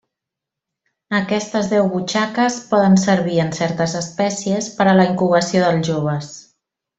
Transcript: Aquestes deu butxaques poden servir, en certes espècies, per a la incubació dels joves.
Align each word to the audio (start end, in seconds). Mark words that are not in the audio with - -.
Aquestes 1.17 1.67
deu 1.73 1.89
butxaques 1.91 2.57
poden 2.71 2.97
servir, 3.03 3.37
en 3.45 3.53
certes 3.61 3.93
espècies, 4.03 4.71
per 4.81 4.89
a 4.91 4.97
la 5.01 5.07
incubació 5.11 5.63
dels 5.67 5.89
joves. 5.93 6.33